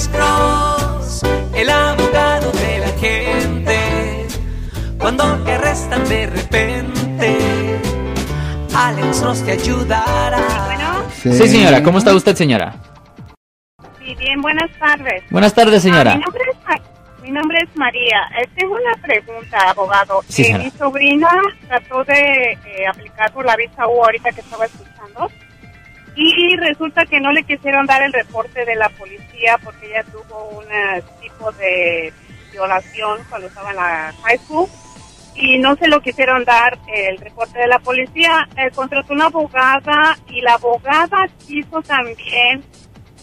Alex 0.00 0.08
Cross, 0.16 1.22
el 1.54 1.68
abogado 1.68 2.50
de 2.52 2.78
la 2.78 2.88
gente. 2.98 4.26
Cuando 4.98 5.24
te 5.44 5.52
arrestan 5.52 6.08
de 6.08 6.26
repente, 6.26 7.78
Alex 8.74 9.20
Cross 9.20 9.44
te 9.44 9.52
ayudará. 9.52 10.40
Bueno, 10.64 11.04
Sí, 11.12 11.48
señora. 11.48 11.82
¿Cómo 11.82 11.98
está 11.98 12.14
usted, 12.14 12.34
señora? 12.34 12.76
sí, 13.98 14.14
bien, 14.14 14.40
buenas 14.40 14.70
tardes. 14.78 15.22
Buenas 15.28 15.52
tardes, 15.52 15.80
Ah, 15.80 15.82
señora. 15.82 16.14
mi, 16.14 16.22
nombre 16.22 16.42
es, 16.50 17.22
mi 17.22 17.30
nombre 17.30 17.58
es 17.62 17.76
María. 17.76 18.22
Eh, 18.40 18.48
tengo 18.56 18.76
una 18.76 18.94
pregunta, 19.02 19.58
abogado. 19.68 20.22
Sí, 20.28 20.40
Eh, 20.40 20.44
señora. 20.46 20.64
mi 20.64 20.70
sobrina 20.70 21.28
trató 21.68 22.04
de 22.04 22.52
eh, 22.52 22.86
aplicar 22.88 23.30
por 23.34 23.44
la 23.44 23.54
visa 23.54 23.86
U 23.86 24.02
ahorita 24.02 24.32
que 24.32 24.40
estaba 24.40 24.64
escuchando 24.64 25.30
y 26.22 26.56
resulta 26.56 27.06
que 27.06 27.20
no 27.20 27.32
le 27.32 27.44
quisieron 27.44 27.86
dar 27.86 28.02
el 28.02 28.12
reporte 28.12 28.64
de 28.64 28.74
la 28.74 28.88
policía 28.90 29.58
porque 29.62 29.86
ella 29.86 30.04
tuvo 30.04 30.58
un 30.58 30.64
eh, 30.64 31.02
tipo 31.22 31.50
de 31.52 32.12
violación 32.52 33.18
cuando 33.28 33.48
estaba 33.48 33.70
en 33.70 33.76
la 33.76 34.14
high 34.24 34.38
school 34.38 34.68
y 35.34 35.58
no 35.58 35.76
se 35.76 35.88
lo 35.88 36.00
quisieron 36.00 36.44
dar 36.44 36.78
el 36.94 37.16
reporte 37.18 37.58
de 37.58 37.68
la 37.68 37.78
policía. 37.78 38.46
Eh, 38.56 38.70
contrató 38.74 39.14
una 39.14 39.26
abogada 39.26 40.18
y 40.28 40.40
la 40.42 40.54
abogada 40.54 41.26
quiso 41.46 41.80
también 41.82 42.64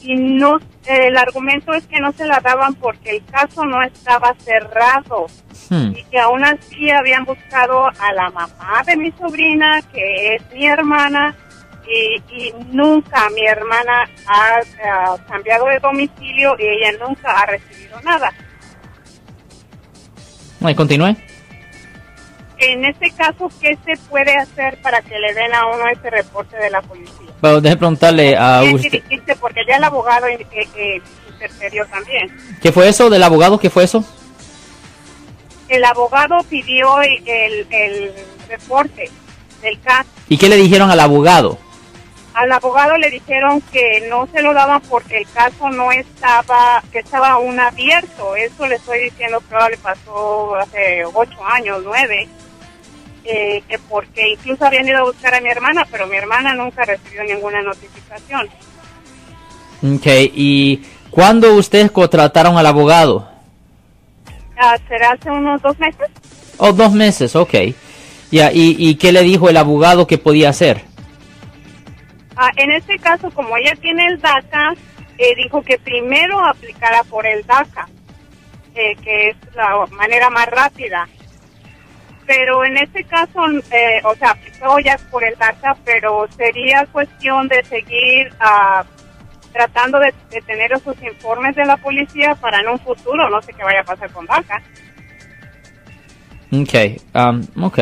y 0.02 0.16
no 0.16 0.58
el 0.86 1.18
argumento 1.18 1.74
es 1.74 1.86
que 1.86 2.00
no 2.00 2.12
se 2.14 2.26
la 2.26 2.40
daban 2.40 2.74
porque 2.76 3.18
el 3.18 3.26
caso 3.26 3.66
no 3.66 3.82
estaba 3.84 4.34
cerrado 4.40 5.28
Hmm. 5.70 5.92
y 5.98 6.04
que 6.06 6.20
aún 6.20 6.44
así 6.46 6.90
habían 6.92 7.26
buscado 7.26 7.88
a 7.88 8.14
la 8.14 8.30
mamá 8.30 8.84
de 8.86 8.96
mi 8.96 9.12
sobrina 9.12 9.82
que 9.94 10.36
es 10.36 10.54
mi 10.54 10.66
hermana 10.66 11.36
y, 11.88 12.22
y 12.36 12.54
nunca 12.72 13.30
mi 13.30 13.46
hermana 13.46 14.10
ha, 14.28 14.60
ha 15.14 15.18
cambiado 15.26 15.66
de 15.68 15.80
domicilio 15.80 16.56
y 16.60 16.64
ella 16.64 16.98
nunca 17.06 17.32
ha 17.32 17.46
recibido 17.46 18.00
nada. 18.02 18.32
Continúe. 20.76 21.16
En 22.60 22.84
este 22.86 23.12
caso, 23.12 23.50
¿qué 23.62 23.78
se 23.86 23.96
puede 24.10 24.36
hacer 24.36 24.82
para 24.82 25.02
que 25.02 25.18
le 25.20 25.34
den 25.34 25.54
a 25.54 25.68
uno 25.68 25.88
ese 25.90 26.10
reporte 26.10 26.58
de 26.58 26.70
la 26.72 26.82
policía? 26.82 27.28
Bueno, 27.40 27.62
deje 27.62 27.78
preguntarle 27.78 28.36
a 28.36 28.64
usted. 28.64 29.04
porque 29.40 29.62
ya 29.68 29.76
el 29.76 29.84
abogado 29.84 30.26
eh, 30.26 30.48
eh, 30.52 31.02
interfirió 31.32 31.86
también. 31.86 32.36
¿Qué 32.62 32.72
fue 32.72 32.90
eso 32.90 33.10
del 33.12 33.22
abogado? 33.22 33.60
¿Qué 33.60 33.70
fue 33.70 33.84
eso? 33.84 34.04
El 35.70 35.86
abogado 35.86 36.38
pidió 36.50 37.00
el, 37.02 37.28
el, 37.28 37.68
el 37.70 38.14
reporte 38.50 39.12
del 39.62 39.80
caso. 39.82 40.10
¿Y 40.28 40.38
qué 40.38 40.50
le 40.50 40.56
dijeron 40.56 40.90
al 40.90 41.00
abogado? 41.00 41.60
Al 42.38 42.52
abogado 42.52 42.96
le 42.98 43.10
dijeron 43.10 43.62
que 43.72 44.08
no 44.12 44.28
se 44.32 44.44
lo 44.44 44.54
daban 44.54 44.80
porque 44.82 45.18
el 45.18 45.28
caso 45.32 45.72
no 45.72 45.92
estaba, 45.92 46.84
que 46.92 47.00
estaba 47.00 47.32
aún 47.32 47.60
abierto. 47.60 48.36
Eso 48.36 48.68
le 48.68 48.76
estoy 48.76 49.06
diciendo 49.06 49.42
ahora 49.52 49.70
le 49.70 49.78
pasó 49.78 50.54
hace 50.56 51.04
ocho 51.04 51.44
años, 51.44 51.80
nueve. 51.84 52.30
Eh, 53.24 53.64
que 53.68 53.80
porque 53.90 54.34
incluso 54.34 54.64
habían 54.66 54.88
ido 54.88 55.00
a 55.00 55.06
buscar 55.06 55.34
a 55.34 55.42
mi 55.42 55.50
hermana, 55.50 55.88
pero 55.90 56.06
mi 56.06 56.16
hermana 56.16 56.54
nunca 56.54 56.86
recibió 56.86 57.24
ninguna 57.24 57.64
notificación. 57.64 58.48
Ok, 59.84 60.06
¿y 60.36 60.84
cuándo 61.10 61.56
ustedes 61.56 61.90
contrataron 61.90 62.56
al 62.56 62.68
abogado? 62.68 63.28
Ah, 64.60 64.78
¿Será 64.88 65.14
hace 65.14 65.32
unos 65.32 65.60
dos 65.64 65.78
meses? 65.80 66.08
Oh, 66.60 66.72
dos 66.72 66.92
meses, 66.92 67.36
ok. 67.36 67.56
Ya, 68.30 68.52
¿y, 68.52 68.76
¿y 68.78 68.94
qué 68.96 69.12
le 69.12 69.24
dijo 69.24 69.50
el 69.50 69.58
abogado 69.58 70.06
que 70.06 70.20
podía 70.20 70.50
hacer? 70.50 70.87
Ah, 72.40 72.52
en 72.56 72.72
este 72.72 73.00
caso, 73.00 73.32
como 73.32 73.58
ella 73.58 73.74
tiene 73.82 74.06
el 74.06 74.22
DACA, 74.22 74.74
eh, 75.18 75.34
dijo 75.36 75.64
que 75.64 75.80
primero 75.80 76.40
aplicara 76.46 77.04
por 77.04 77.26
el 77.26 77.44
DACA, 77.48 77.88
eh, 78.76 78.96
que 79.04 79.30
es 79.30 79.38
la 79.56 79.88
manera 79.88 80.30
más 80.30 80.46
rápida. 80.46 81.08
Pero 82.28 82.64
en 82.64 82.78
este 82.78 83.04
caso, 83.06 83.40
eh, 83.72 84.02
o 84.04 84.14
sea, 84.14 84.32
aplicó 84.32 84.78
ya 84.80 85.00
por 85.10 85.24
el 85.24 85.36
DACA, 85.36 85.78
pero 85.84 86.28
sería 86.38 86.86
cuestión 86.92 87.48
de 87.48 87.64
seguir 87.64 88.32
ah, 88.40 88.86
tratando 89.52 89.98
de, 89.98 90.14
de 90.30 90.42
tener 90.42 90.72
esos 90.74 90.96
informes 91.02 91.56
de 91.56 91.66
la 91.66 91.78
policía 91.78 92.36
para 92.36 92.60
en 92.60 92.68
un 92.68 92.80
futuro, 92.80 93.32
no 93.32 93.42
sé 93.42 93.52
qué 93.54 93.64
vaya 93.64 93.82
a 93.82 93.86
pasar 93.86 94.12
con 94.12 94.28
DACA. 94.28 94.62
Ok, 96.50 96.74
um, 97.14 97.66
ok. 97.66 97.80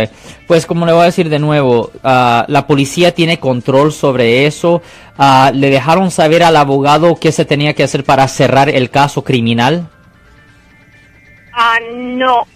Pues 0.47 0.65
como 0.65 0.85
le 0.87 0.93
voy 0.93 1.03
a 1.03 1.05
decir 1.05 1.29
de 1.29 1.37
nuevo, 1.37 1.91
ah, 2.03 2.45
la 2.47 2.65
policía 2.65 3.13
tiene 3.13 3.39
control 3.39 3.93
sobre 3.93 4.47
eso. 4.47 4.81
Ah, 5.17 5.51
¿Le 5.53 5.69
dejaron 5.69 6.09
saber 6.09 6.41
al 6.43 6.55
abogado 6.57 7.15
qué 7.19 7.31
se 7.31 7.45
tenía 7.45 7.73
que 7.73 7.83
hacer 7.83 8.03
para 8.03 8.27
cerrar 8.27 8.69
el 8.69 8.89
caso 8.89 9.23
criminal? 9.23 9.87
Ah, 11.53 11.77
no, 11.93 12.47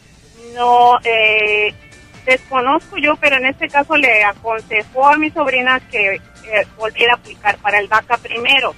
no, 0.55 0.97
eh, 1.03 1.73
desconozco 2.25 2.97
yo, 2.97 3.15
pero 3.17 3.37
en 3.37 3.45
este 3.45 3.67
caso 3.69 3.95
le 3.95 4.23
aconsejó 4.23 5.07
a 5.07 5.17
mi 5.17 5.29
sobrina 5.29 5.79
que 5.91 6.15
eh, 6.15 6.19
volviera 6.77 7.13
a 7.13 7.17
aplicar 7.17 7.57
para 7.59 7.79
el 7.79 7.87
DACA 7.87 8.17
primero. 8.17 8.73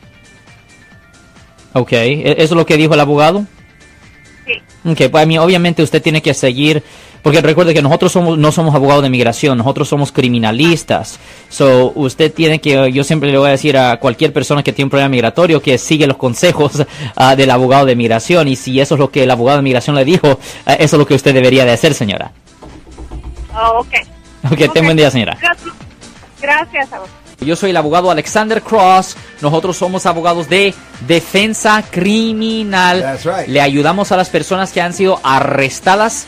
Ok, 1.74 1.94
¿e- 1.94 2.32
¿eso 2.34 2.44
es 2.44 2.52
lo 2.52 2.66
que 2.66 2.78
dijo 2.78 2.94
el 2.94 3.00
abogado? 3.00 3.46
Sí, 4.46 4.62
Ok, 4.84 5.10
pues 5.12 5.24
a 5.24 5.26
mí 5.26 5.38
obviamente 5.38 5.82
usted 5.84 6.02
tiene 6.02 6.22
que 6.22 6.34
seguir, 6.34 6.84
porque 7.22 7.42
recuerde 7.42 7.74
que 7.74 7.82
nosotros 7.82 8.12
somos, 8.12 8.38
no 8.38 8.52
somos 8.52 8.74
abogados 8.74 9.04
de 9.04 9.10
migración, 9.10 9.58
nosotros 9.58 9.88
somos 9.88 10.12
criminalistas. 10.12 11.20
So, 11.50 11.92
usted 11.96 12.34
tiene 12.34 12.60
que, 12.60 12.92
yo 12.92 13.04
siempre 13.04 13.32
le 13.32 13.38
voy 13.38 13.50
a 13.50 13.52
decir 13.52 13.78
a 13.78 13.98
cualquier 13.98 14.34
persona 14.34 14.64
que 14.64 14.74
tiene 14.74 14.86
un 14.86 14.90
problema 14.90 15.10
migratorio 15.10 15.62
que 15.62 15.78
sigue 15.78 16.08
los 16.08 16.18
consejos 16.18 16.86
ah, 17.16 17.36
del 17.36 17.52
abogado 17.52 17.86
de 17.86 17.96
migración 17.96 18.48
y 18.48 18.56
si 18.56 18.80
eso 18.80 18.96
es 18.96 19.00
lo 19.00 19.12
que 19.12 19.24
el 19.24 19.32
abogado 19.32 19.58
de 19.58 19.64
migración 19.64 19.96
le 19.96 20.06
dijo, 20.06 20.40
ah, 20.66 20.74
eso 20.74 20.96
es 20.96 21.00
lo 21.00 21.06
que 21.06 21.16
usted 21.16 21.34
debería 21.34 21.66
de 21.66 21.72
hacer, 21.72 21.94
señora. 21.94 22.32
Ah, 23.54 23.72
ok. 23.74 23.94
Ok, 24.52 24.74
ten 24.74 24.86
buen 24.86 24.98
día, 24.98 25.12
señora. 25.12 25.38
Gracias, 25.40 25.74
gracias 26.42 26.94
a 26.94 27.00
vos. 27.00 27.10
Yo 27.42 27.56
soy 27.56 27.72
el 27.72 27.78
abogado 27.78 28.12
Alexander 28.12 28.62
Cross. 28.62 29.18
Nosotros 29.42 29.76
somos 29.76 30.06
abogados 30.06 30.48
de 30.48 30.76
defensa 31.08 31.84
criminal. 31.90 33.02
That's 33.02 33.26
right. 33.26 33.48
Le 33.48 33.62
ayudamos 33.62 34.12
a 34.12 34.18
las 34.18 34.30
personas 34.30 34.72
que 34.72 34.80
han 34.80 34.94
sido 34.94 35.20
arrestadas 35.24 36.28